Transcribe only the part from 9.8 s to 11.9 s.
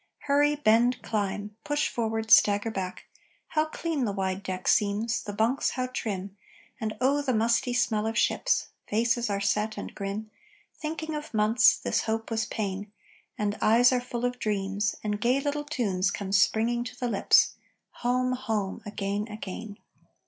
grim, Thinking of months,